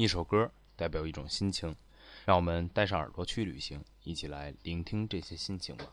[0.00, 1.76] 一首歌代表一种心情，
[2.24, 5.84] 让我们带上耳朵去旅行，一起来聆听这些心情吧。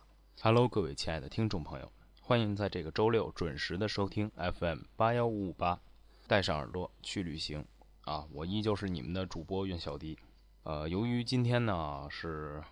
[0.42, 1.92] Hello，各位亲爱的听众朋友，
[2.22, 5.78] 欢迎在这个周六准时的收听 FM 八幺五五八，
[6.26, 7.66] 带上耳朵去旅行
[8.06, 8.26] 啊！
[8.32, 10.18] 我依旧是你们的主播苑小迪。
[10.64, 12.64] 呃，由于今天呢是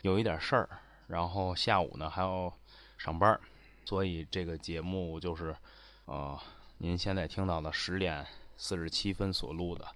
[0.00, 0.70] 有一点事儿，
[1.08, 2.50] 然后下午呢还要
[2.96, 3.38] 上班，
[3.84, 5.54] 所以这个节目就是
[6.06, 6.40] 呃
[6.78, 8.26] 您现在听到的十点
[8.56, 9.86] 四十七分所录的。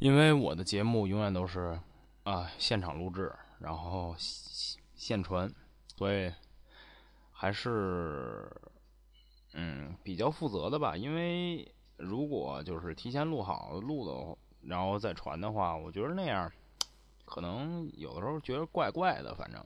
[0.00, 1.78] 因为我的节目永远都是
[2.22, 4.14] 啊现场录制，然后
[4.94, 5.52] 现传，
[5.94, 6.32] 所以
[7.30, 8.50] 还是
[9.52, 10.96] 嗯比较负责的吧。
[10.96, 16.50] 因为如果就是提前录好录的，然后再传的话，我觉得那样
[17.26, 19.34] 可能有的时候觉得怪怪的。
[19.34, 19.62] 反正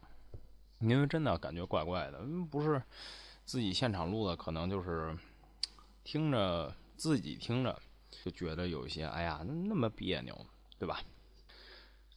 [0.80, 2.82] 因为真的感觉怪怪的，不是
[3.45, 5.16] 自己现场录的，可能就是
[6.02, 7.80] 听着自己听着。
[8.23, 10.46] 就觉得有一些，哎呀，那么别扭，
[10.78, 11.00] 对吧？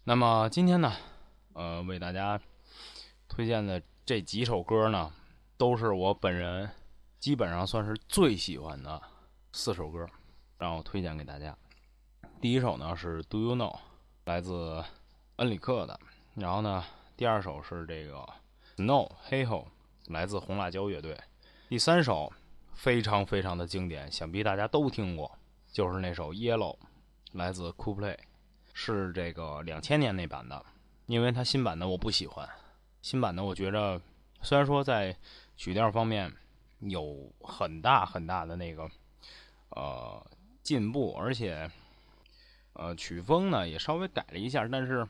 [0.04, 0.94] 那么今天呢，
[1.54, 2.40] 呃，为大家
[3.28, 5.12] 推荐的这几首歌呢，
[5.58, 6.70] 都是我本人
[7.20, 9.02] 基本上算是最喜欢的
[9.52, 10.06] 四首歌，
[10.58, 11.58] 让我推荐给大家。
[12.40, 13.76] 第一首呢是《Do You Know》，
[14.26, 14.84] 来自
[15.38, 16.00] 恩里克的。
[16.36, 18.14] 然后呢，第二首是这个
[18.78, 19.66] 《Snow Hey Ho》，
[20.08, 21.20] 来自红辣椒乐队。
[21.68, 22.32] 第三首
[22.74, 25.38] 非常非常的经典，想必大家都听过。
[25.78, 26.76] 就是那首《Yellow》，
[27.34, 28.18] 来自 Coolplay，
[28.74, 30.66] 是这个两千年那版的。
[31.06, 32.50] 因为它新版的我不喜欢，
[33.04, 34.02] 新版的我觉着
[34.42, 35.16] 虽然说在
[35.56, 36.34] 曲调方面
[36.80, 38.90] 有很大很大的那个
[39.70, 40.26] 呃
[40.64, 41.70] 进步，而且
[42.74, 45.08] 呃曲风呢也稍微改了一下，但是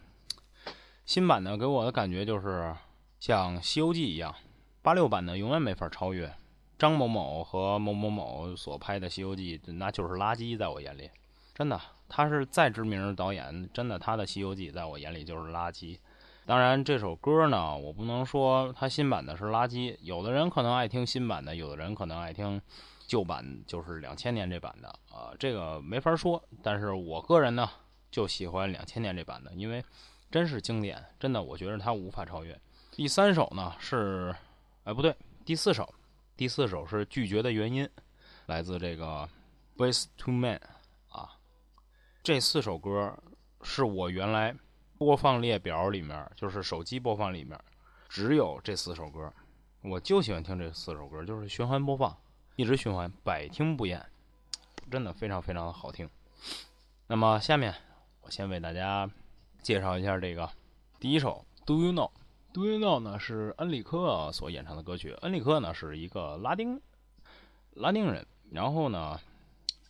[1.05, 2.75] 新版的给我的感觉就是
[3.21, 4.35] 像《西游记》一样，
[4.81, 6.29] 八六版的永远没法超越。
[6.78, 11.09] 张某某和某某某所拍的《西游记》，那就是垃圾，在我眼里，
[11.56, 15.97] 真的，他是再知名的导演，真的，他的《西游记》在我眼里就是垃圾。
[16.45, 22.62] 当然，这首歌呢，我不能说他新版的是垃圾，有的人可能爱听新版的，有的人可能爱听
[23.07, 26.41] 旧版，就是两千年这版的，啊，这个没法说。
[26.62, 27.68] 但是我个人呢，
[28.12, 29.84] 就喜欢两千年这版的，因为
[30.30, 32.57] 真是经典，真的，我觉得它无法超越。
[32.91, 34.34] 第三首呢是，
[34.84, 35.91] 哎，不对，第四首。
[36.38, 37.90] 第四首是拒绝的原因，
[38.46, 39.28] 来自这个
[39.75, 40.59] 《Voice to Men》
[41.09, 41.31] 啊。
[42.22, 43.18] 这四首歌
[43.64, 44.56] 是我原来
[45.00, 47.59] 播放列表里面，就是手机播放里面
[48.08, 49.34] 只有这四首歌，
[49.81, 52.16] 我就喜欢听这四首歌，就是循环播放，
[52.56, 54.06] 一直循环，百听不厌，
[54.92, 56.08] 真的非常非常的好听。
[57.08, 57.74] 那么下面
[58.22, 59.09] 我先为大家
[59.64, 60.48] 介绍一下这个
[61.00, 62.12] 第一首《Do You Know》。
[62.57, 65.12] Do You Know 呢是恩里克所演唱的歌曲。
[65.22, 66.81] 恩里克呢是一个拉丁
[67.75, 68.25] 拉丁人。
[68.50, 69.16] 然后呢，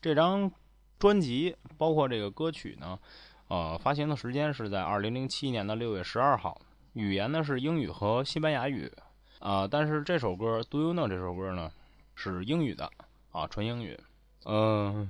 [0.02, 0.52] 这张
[1.00, 3.00] 专辑包括这个歌曲呢，
[3.48, 6.60] 呃，发行的时间是在二零零七年的六月十二号。
[6.92, 8.92] 语言呢是英语和西班牙语
[9.40, 9.66] 啊。
[9.66, 11.72] 但是这首歌 Do You Know 这首歌呢
[12.16, 12.92] 是英语的
[13.32, 13.98] 啊，纯英语。
[14.44, 15.10] 嗯，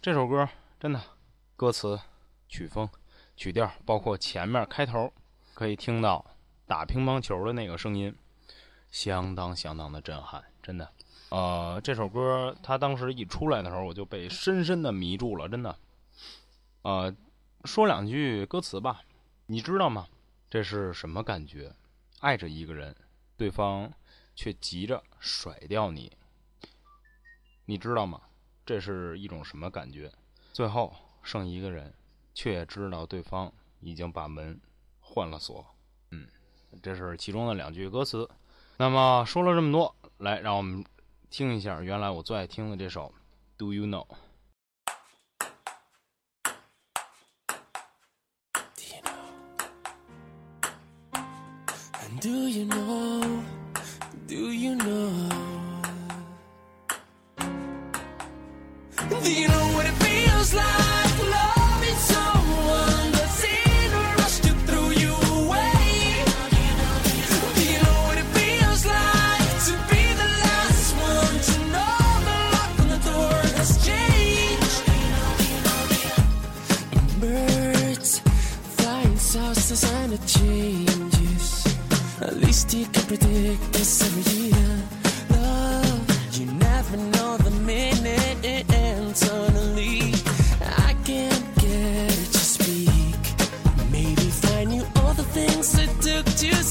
[0.00, 0.48] 这首歌
[0.80, 1.02] 真的
[1.56, 2.00] 歌词、
[2.48, 2.88] 曲风、
[3.36, 5.12] 曲调，包括前面开头
[5.52, 6.24] 可以听到。
[6.66, 8.14] 打乒乓球的那个声音，
[8.90, 10.92] 相当相当的震撼，真的。
[11.28, 15.78] 呃，这首歌它当时一出来的时候，我就被深深的迷住了，真的。
[16.82, 17.14] 呃，
[17.64, 19.02] 说两句歌词吧，
[19.46, 20.08] 你知道吗？
[20.50, 21.74] 这是什么感觉？
[22.20, 22.94] 爱着一个人，
[23.36, 23.92] 对方
[24.34, 26.12] 却急着甩掉你，
[27.64, 28.22] 你知道吗？
[28.64, 30.12] 这是一种什么感觉？
[30.52, 31.94] 最后剩一个人，
[32.34, 34.60] 却也知道对方已经把门
[35.00, 35.64] 换了锁。
[36.86, 38.28] 这是其中的两句歌词。
[38.76, 40.84] 那么说了这么多，来让我们
[41.30, 43.12] 听一下原来我最爱听的这首
[43.58, 44.06] 《Do You Know》。
[52.20, 53.15] Do you know?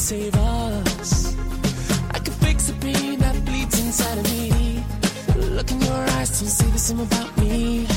[0.06, 1.36] save us.
[2.12, 4.84] I can fix the pain that bleeds inside of me.
[5.56, 7.88] Look in your eyes to see the same about me.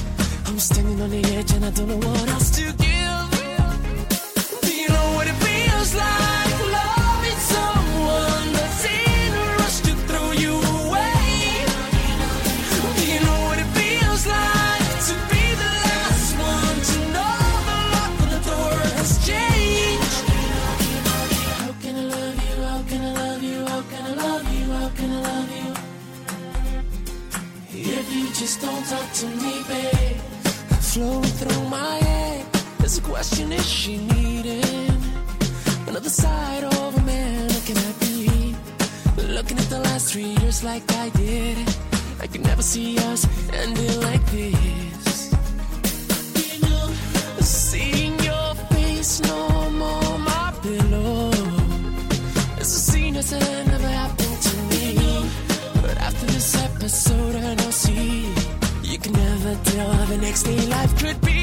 [0.46, 3.27] I'm standing on the edge and I don't know what else to give.
[33.28, 35.02] Question is she needing
[35.86, 38.56] another side of a man looking at me?
[39.36, 41.58] Looking at the last three years like I did.
[42.20, 45.34] I can never see us ending like this.
[47.40, 51.30] Seeing your face no more my pillow.
[52.60, 53.30] It's a scene that
[53.72, 54.84] never happened to me.
[55.82, 58.32] But after this episode, I know see
[58.84, 61.37] you can never tell how the next day life could be.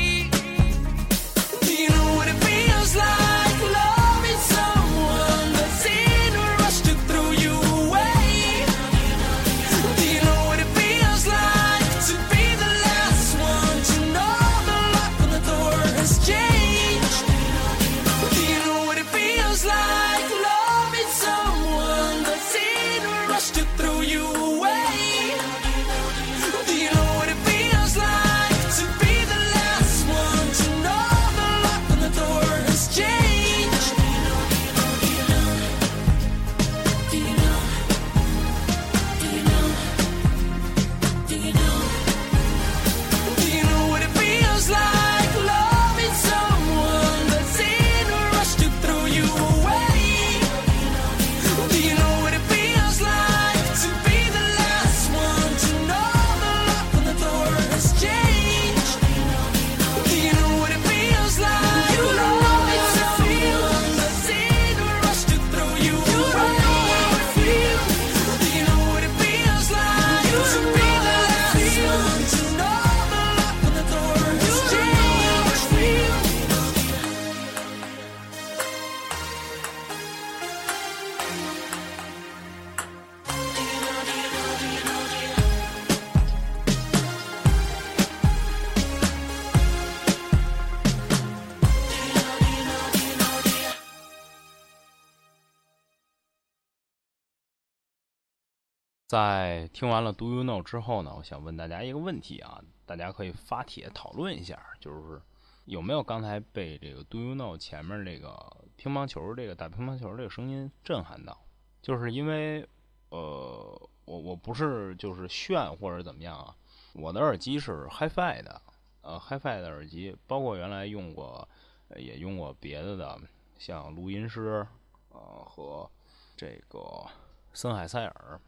[99.15, 105.21] 在听完了 Do You Know 之后呢，我想问大家一个问题啊，大家可以发帖讨论一下，就是
[105.63, 108.35] 有没有刚才被这个 Do You Know 前面这个
[108.75, 111.39] 乒乓球这个打乒乓球这个声音震撼到？
[111.81, 112.67] 就是因为
[113.07, 116.53] 呃，我我不是就是炫或者怎么样啊，
[116.95, 118.61] 我的耳机是 HiFi 的，
[118.99, 121.47] 呃，HiFi 的耳机，包括原来用过，
[121.95, 123.17] 也用过别的的，
[123.57, 124.67] 像录音师，
[125.07, 125.89] 呃和
[126.35, 127.05] 这个
[127.53, 128.41] 森海塞尔。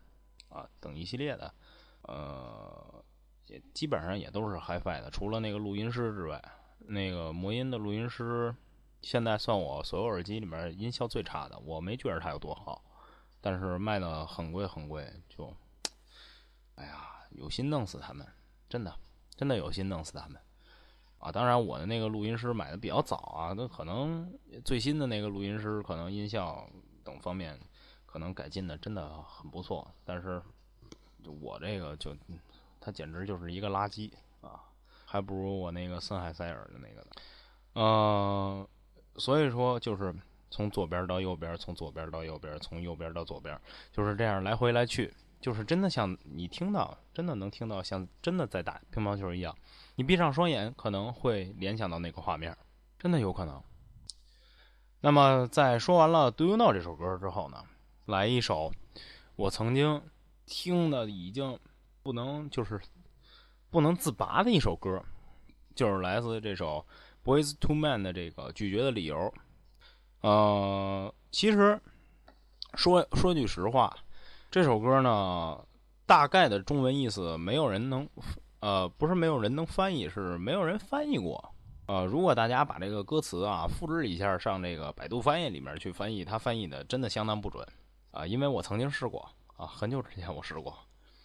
[0.49, 1.53] 啊，等一系列的，
[2.03, 3.03] 呃，
[3.47, 6.41] 也基本上也都是 HiFi 的，除了那个录音师之外，
[6.79, 8.55] 那个魔音的录音师，
[9.01, 12.83] 现在算我所有耳机里面音效最差的，我没觉得它有多好，
[13.41, 15.53] 但是卖的很贵很贵，就，
[16.75, 18.25] 哎呀，有心弄死他们，
[18.69, 18.95] 真的，
[19.35, 20.41] 真的有心弄死他们，
[21.19, 24.33] 啊，当然我的那个录音师买的比较早啊，那可能
[24.63, 26.69] 最新的那个录音师可能音效
[27.03, 27.59] 等方面。
[28.17, 30.41] 可能改进的真的很不错，但是
[31.23, 32.15] 就我这个就，
[32.81, 34.59] 它简直就是一个垃圾啊，
[35.05, 37.07] 还不如我那个森海塞尔的那个呢。
[37.73, 38.67] 呃，
[39.17, 40.11] 所以说就是
[40.49, 43.55] 从左边到右边，从左边到右边，从右边到左边，
[43.91, 49.55] 就是这样来回来去，就是真的像你听到，真的能听到像真的在打乒乓球一样。
[49.97, 52.57] 你闭上双眼，可能会联想到那个画面，
[52.97, 53.61] 真的有可能。
[55.01, 57.63] 那么在说完了《Do You Know》这首歌之后呢？
[58.07, 58.71] 来一首
[59.35, 60.01] 我曾经
[60.45, 61.59] 听的已经
[62.01, 62.79] 不能就是
[63.69, 65.03] 不能自拔的一首歌，
[65.75, 66.85] 就是来自这首
[67.23, 69.33] Boys to Men 的这个拒绝的理由。
[70.21, 71.79] 呃，其实
[72.75, 73.93] 说说句实话，
[74.49, 75.59] 这首歌呢，
[76.05, 78.07] 大概的中文意思没有人能
[78.61, 81.53] 呃不是没有人能翻译，是没有人翻译过。
[81.87, 87.67] 呃，如果大家把这个歌词啊复制一下上这个百度翻译里面去翻译，它翻译的真的相当不准。
[88.17, 90.75] 啊，因为我曾经试过啊，很久之前我试过。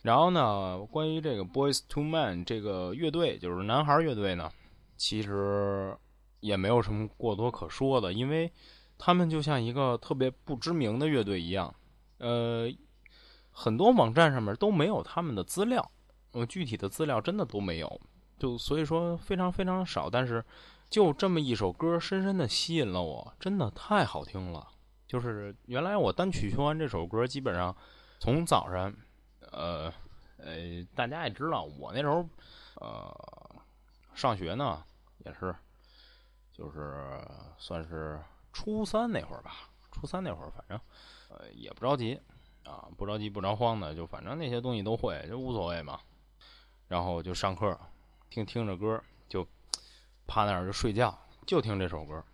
[0.03, 4.51] 然后呢，关于这个 Boys to Men 这个乐队，就是男孩乐队呢，
[4.97, 5.97] 其实
[6.41, 8.53] 也没有什么过多可说的，因为
[8.99, 11.75] 他们就像一个特别不知名的乐队一样，
[12.19, 12.69] 呃，
[13.51, 15.91] 很多网站上面都没有他们的资料，
[16.33, 18.01] 呃，具体的资料真的都没有，
[18.39, 20.11] 就所以说非常非常少。
[20.11, 20.45] 但是
[20.91, 24.69] 就这么一首歌，深深的吸引了我，真的太好听了。
[25.13, 27.77] 就是原来我单曲循环这首歌，基本上
[28.19, 28.91] 从早上，
[29.51, 29.93] 呃
[30.39, 32.27] 呃，大家也知道，我那时候
[32.77, 33.15] 呃
[34.15, 34.83] 上学呢，
[35.19, 35.55] 也是
[36.51, 37.21] 就是
[37.59, 38.19] 算是
[38.55, 40.81] 初三那会儿吧，初三那会儿，反正
[41.29, 42.19] 呃也不着急
[42.65, 46.01] 啊，不着急不着慌的，就反正那些东西都会，就无所谓嘛。
[46.89, 47.79] 然后就上课，
[48.31, 49.47] 听听着歌，就
[50.27, 52.25] 趴那儿就睡觉，就听这首歌，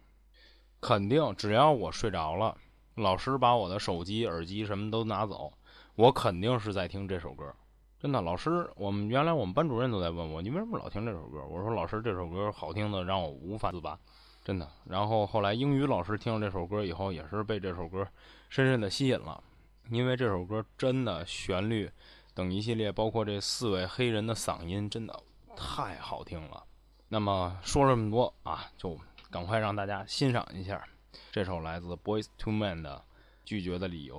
[0.81, 2.57] 肯定只要我睡着了，
[2.99, 5.53] 老师把我的手机、耳机什么都拿走，
[5.95, 7.55] 我肯定是在听这首歌。
[8.01, 11.45] 真的，老师，我们原来我们班主任都在问我，你为什么老听这首歌？
[11.47, 13.99] 我说老师，这首歌好听的让我无法自拔，
[14.45, 14.69] 真的。
[14.85, 18.07] 然后后来英语老师听了这首歌以后，也是被这首歌
[18.49, 19.43] 深深的吸引了，
[19.91, 21.91] 因为这首歌真的旋律
[22.35, 25.21] 等一系列，包括这四位黑人的嗓音，真的
[25.57, 26.63] 太好听了。
[27.09, 28.97] 那么说这么多啊，就
[29.31, 30.81] 赶快让大家欣赏一下
[31.31, 32.97] 这首来自 Boys to Men 的
[33.45, 34.19] 《拒绝的理由》。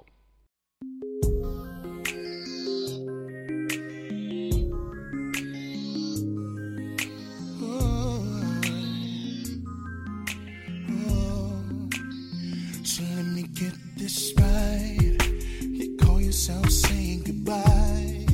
[12.84, 15.18] So let me get this right.
[15.62, 18.26] You call yourself saying goodbye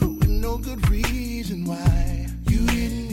[0.00, 2.26] with no good reason why.
[2.48, 3.09] You didn't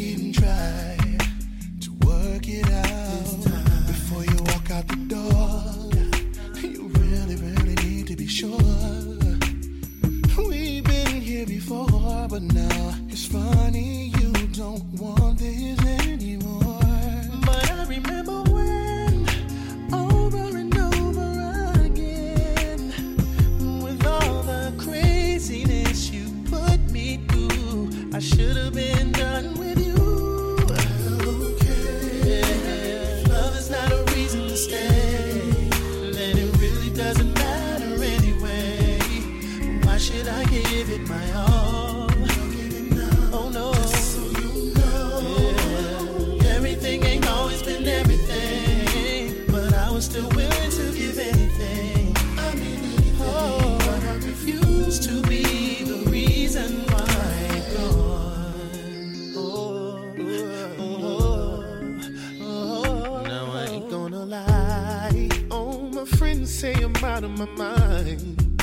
[67.18, 68.62] out of my mind.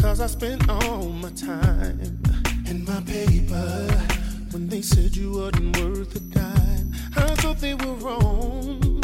[0.00, 2.20] Cause I spent all my time
[2.68, 3.90] in my paper
[4.52, 6.92] when they said you wasn't worth a dime.
[7.16, 9.02] I thought they were wrong,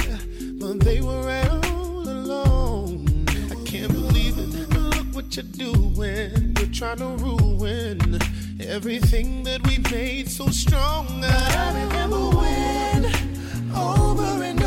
[0.60, 3.08] but they were all along.
[3.50, 4.50] I can't believe it.
[4.78, 6.54] Look what you're doing.
[6.56, 8.20] You're trying to ruin
[8.60, 11.08] everything that we made so strong.
[11.24, 13.04] I remember when
[13.74, 14.60] over and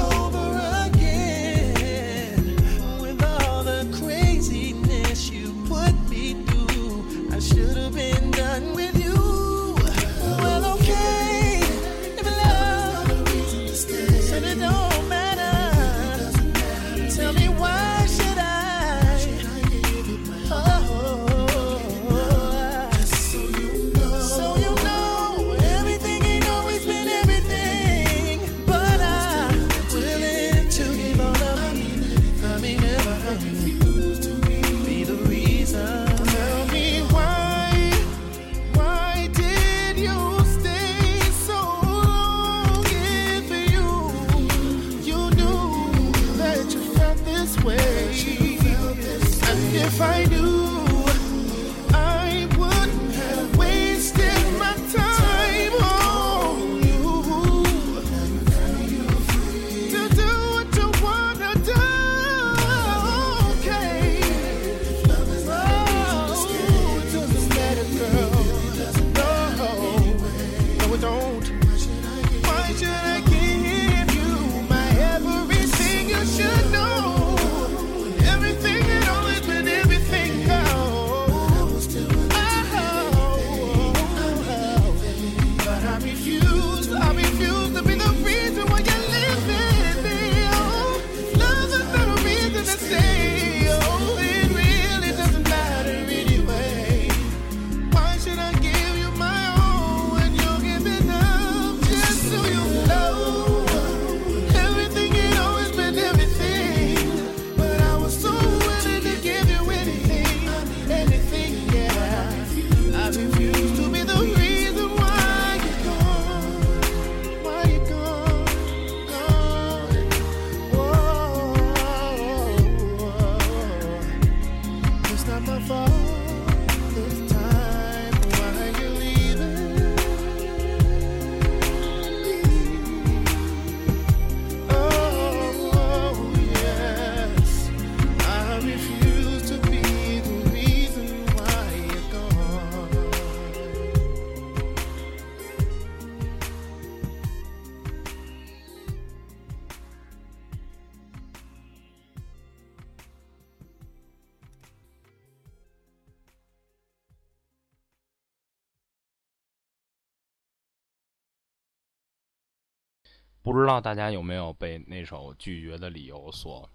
[163.43, 166.67] 不知道大家有没有被那首拒绝的理由所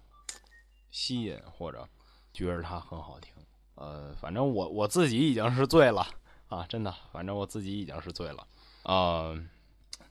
[0.91, 1.87] 吸引，或者
[2.31, 3.33] 觉得它很好听？
[3.73, 6.05] 呃，反正我我自己已经是醉了
[6.47, 8.45] 啊，真的，反正我自己已经是醉了。
[8.83, 9.35] 呃，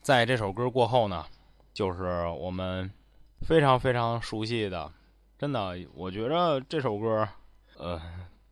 [0.03, 1.25] 在这首歌过后呢，
[1.73, 2.91] 就是我们
[3.43, 4.93] 非常非常熟悉的，
[5.38, 7.29] 真的，我觉着这首歌，
[7.77, 8.00] 呃，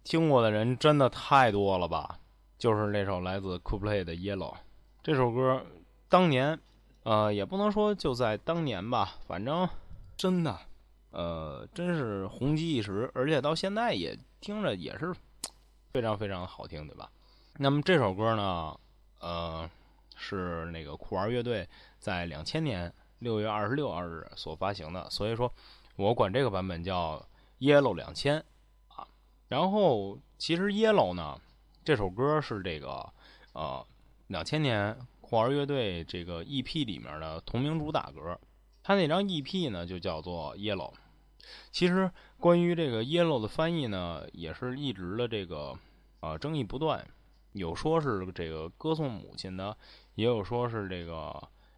[0.04, 2.20] 听过的人真的太多了吧？
[2.56, 4.54] 就是那首来自 Coldplay 的《Yellow》
[5.02, 5.66] 这首歌，
[6.08, 6.58] 当年，
[7.06, 9.68] 呃，也不能说就在当年吧，反正
[10.16, 10.58] 真的，
[11.12, 15.14] 呃，真是红极一时，而且到现在也听着也是
[15.92, 17.08] 非常非常好听，对吧？
[17.58, 18.76] 那么这首歌呢，
[19.20, 19.70] 呃，
[20.16, 21.68] 是那个酷儿乐队
[22.00, 25.52] 在两千年六月二十六日所发行的，所以说
[25.94, 27.24] 我管这个版本叫
[27.60, 28.44] Yellow 两千
[28.88, 29.06] 啊。
[29.46, 31.40] 然后其实 Yellow 呢。
[31.84, 33.08] 这首歌是这个，
[33.52, 33.86] 呃，
[34.26, 38.38] 两千年酷儿乐队这个 EP 里面的同名主打歌。
[38.84, 40.92] 它那张 EP 呢就叫做 Yellow。
[41.72, 45.76] 其实关于这个 Yellow 的翻译呢，也是一直的这个
[46.20, 47.04] 呃争议不断。
[47.54, 49.76] 有说是这个歌颂母亲的，
[50.14, 51.36] 也有说是这个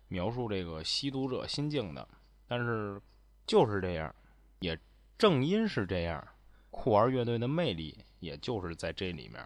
[0.09, 2.07] 描述这个吸毒者心境的。
[2.47, 3.00] 但是
[3.47, 4.14] 就是这样，
[4.59, 4.78] 也
[5.17, 6.23] 正因是这样，
[6.70, 9.42] 酷儿乐队的魅力也就是在这里面。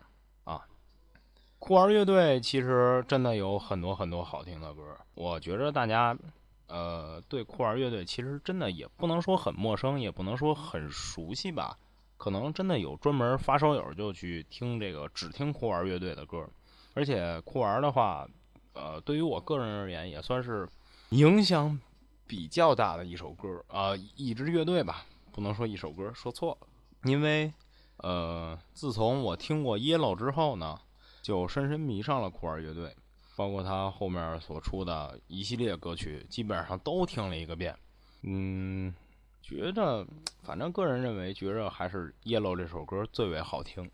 [1.64, 4.82] 酷儿乐队其实真的有很多很多好听的歌，
[5.14, 6.14] 我觉着大家，
[6.66, 11.78] 呃，对酷儿乐队其实真的也不能说很陌生，也不能说很熟悉吧。
[12.16, 16.44] 可能真的有专门发烧友就去听这个只听酷儿乐队的歌，
[16.94, 18.26] 而且酷儿的话，
[18.72, 20.68] 呃，对于我个人而言也算是
[21.10, 21.78] 影响
[22.26, 26.66] 比较大的一首歌啊，一支乐队吧，不能说一首歌，说错了。
[27.04, 27.52] 因为，
[27.98, 30.76] 呃，自从我听过 Yellow 之后呢。
[31.22, 32.94] 就深深迷上了酷儿乐队，
[33.36, 37.74] 包括他后面所出的一系列歌曲，基本上都听了一个遍。
[38.22, 38.92] 嗯，
[39.40, 40.06] 觉着
[40.42, 43.88] 反正个人认为，觉着还是《Yellow》这首歌最为好听。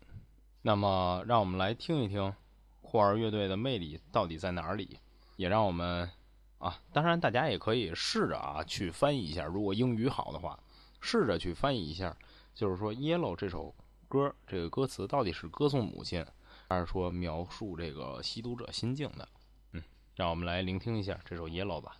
[0.63, 2.33] 那么，让我们来听一听
[2.81, 4.97] 酷儿乐队的魅力到底在哪里？
[5.37, 6.09] 也让我们
[6.57, 10.59] 啊，当然大家也可以试着啊去翻译一下，如果英语好的话，
[10.99, 12.17] 试着去翻译一下，
[12.53, 13.73] 就是说《Yellow》这首
[14.07, 16.25] 歌这个歌词到底是歌颂母亲。
[16.69, 19.27] 他是说描述这个吸毒者心境的，
[19.73, 19.81] 嗯，
[20.13, 21.97] 让我们来聆听一下这首《Yellow》吧。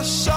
[0.00, 0.29] the sun.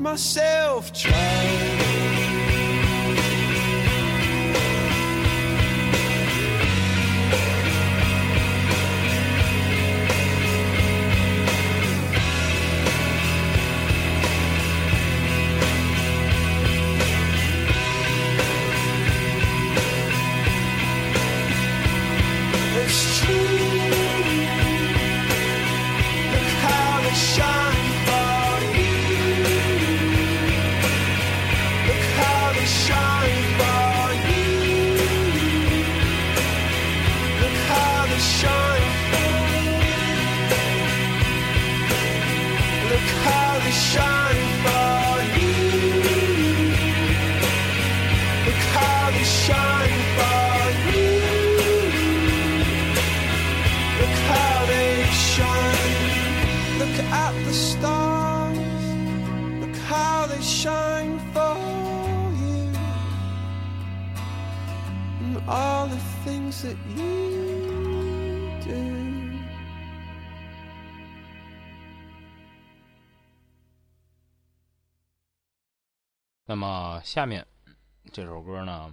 [0.00, 1.73] myself trying.
[77.04, 77.46] 下面
[78.14, 78.90] 这首歌呢，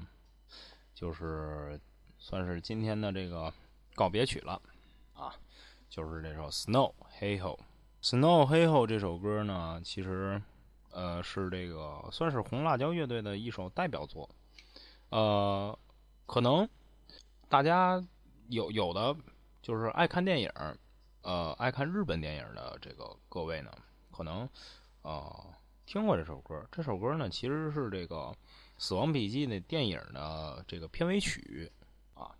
[0.93, 1.79] 就是
[2.17, 3.51] 算是今天的这个
[3.95, 4.61] 告别曲了
[5.13, 5.33] 啊，
[5.89, 7.57] 就是这首《Snow Hey Ho》。
[8.03, 10.41] 《Snow Hey Ho》这首歌呢，其实
[10.91, 14.29] 呃是这个算是红辣椒乐队的一首代表作。
[15.07, 15.77] 呃，
[16.25, 16.67] 可能
[17.47, 18.05] 大家
[18.49, 19.15] 有有的
[19.61, 20.51] 就是爱看电影，
[21.21, 23.71] 呃，爱看日本电影的这个各位呢，
[24.11, 24.47] 可能
[25.01, 25.45] 呃
[25.91, 26.65] 听过这首歌。
[26.71, 28.15] 这首歌呢，其实是这个
[28.77, 31.69] 《死亡笔记》那电影的这个片尾曲
[32.13, 32.31] 啊。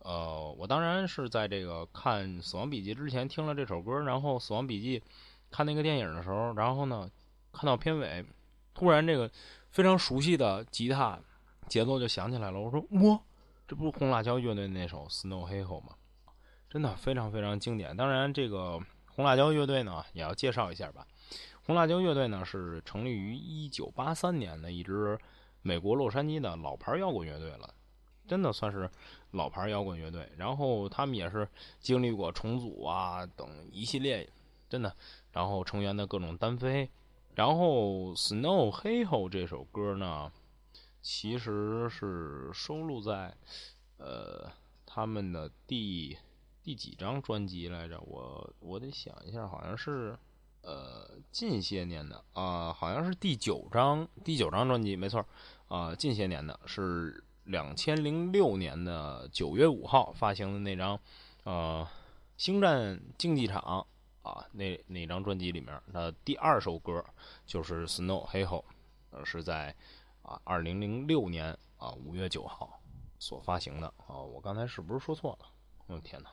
[0.00, 4.98] 呃，我当然是在这个看《死亡笔记》之前听了这首歌，然后《死亡笔记》
[5.48, 7.08] 看那个电影的时候，然后呢
[7.52, 8.24] 看到片尾，
[8.74, 9.30] 突然这个
[9.70, 11.16] 非常熟悉的吉他
[11.68, 12.58] 节奏就响起来了。
[12.58, 13.20] 我说哇，
[13.68, 15.94] 这不是红辣椒乐队那首《Snow Hey Ho》吗？
[16.68, 17.96] 真的非常非常经典。
[17.96, 21.06] 当然，这个红辣椒乐队呢，也要介绍一下吧。
[21.64, 25.18] 红辣椒乐队呢是成立于一九八三年的一支
[25.62, 27.72] 美国洛杉矶的老牌摇滚乐队了，
[28.26, 28.90] 真的算是
[29.30, 30.28] 老牌摇滚乐队。
[30.36, 31.48] 然后他们也是
[31.78, 34.28] 经历过重组啊等一系列，
[34.68, 34.94] 真的，
[35.30, 36.90] 然后成员的各种单飞。
[37.34, 40.30] 然后《Snow Hey Ho》这首歌呢，
[41.00, 43.34] 其实是收录在
[43.98, 44.50] 呃
[44.84, 46.18] 他们的第
[46.62, 48.00] 第几张专辑来着？
[48.00, 50.18] 我我得想一下，好像是
[50.62, 55.24] 呃近些年的啊、好像是第九张第九张专辑，没错
[55.68, 60.98] 啊、近些年的是两千零六年的九月五号发行的那张
[61.44, 61.86] 呃
[62.36, 63.86] 《星战竞技场》
[64.28, 67.04] 啊那那张专辑里面的第二首歌
[67.44, 68.60] 就是《Snow Hey Ho》，
[69.10, 69.74] 呃是在
[70.22, 72.80] 啊二零零六年啊五月九号
[73.18, 75.46] 所发行的啊，我刚才是不是说错了？
[75.88, 76.30] 我、天哪！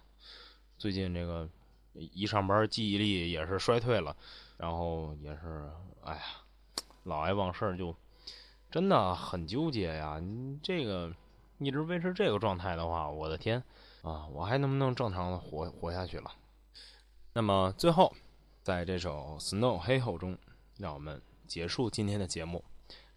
[0.77, 1.49] 最近这个
[1.93, 4.15] 一上班记忆力也是衰退了，
[4.57, 5.69] 然后也是
[6.03, 6.21] 哎呀，
[7.03, 7.95] 老爱忘事儿，就
[8.69, 10.21] 真的很纠结呀。
[10.61, 11.13] 这个
[11.57, 13.63] 一直维持这个状态的话，我的天
[14.01, 16.31] 啊，我还能不能正常的活活下去了？
[17.33, 18.13] 那么最后，
[18.63, 20.37] 在这首《Snow Hey Ho》中，
[20.77, 22.63] 让我们结束今天的节目，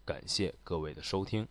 [0.05, 1.47] 感谢各位的收听。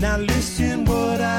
[0.00, 1.29] Now listen what I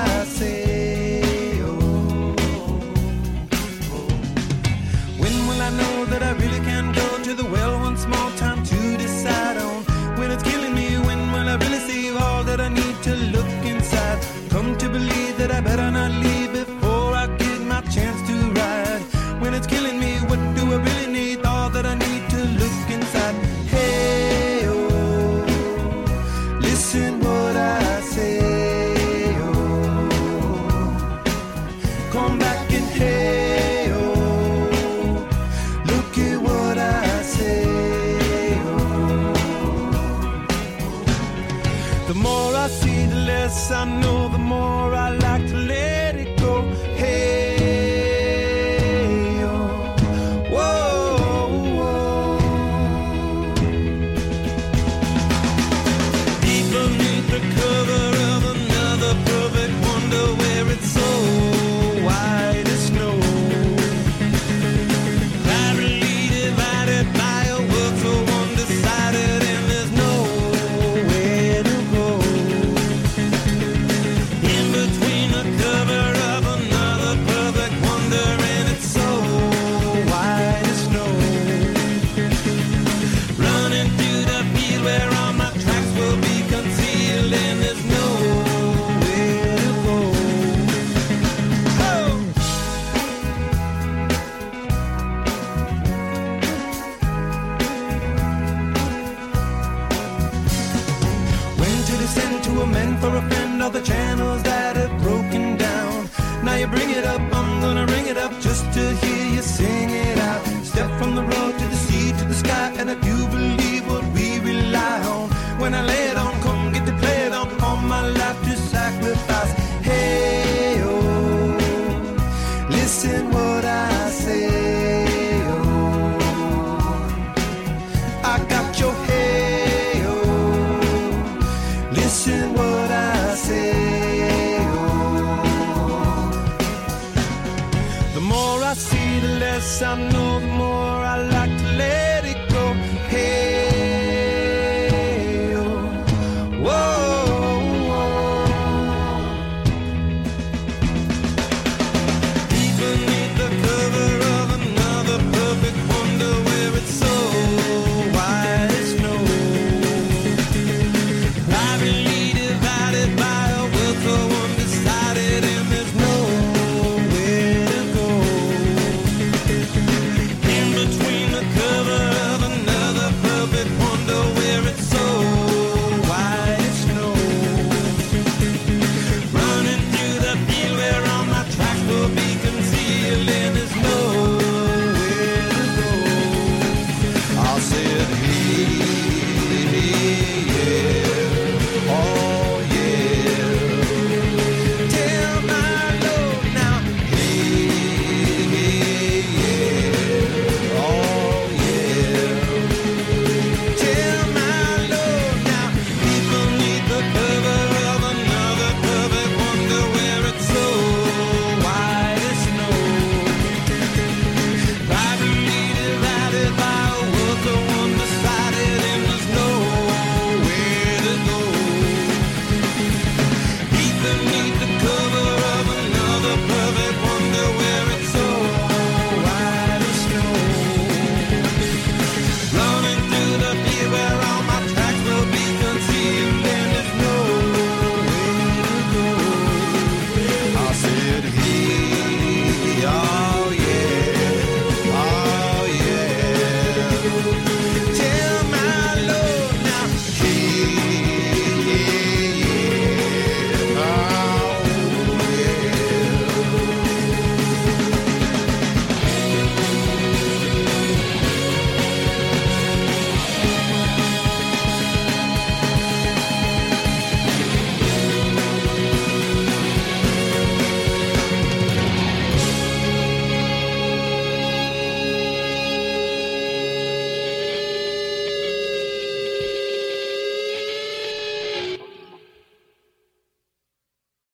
[112.82, 116.01] And I do believe what we rely on when I lay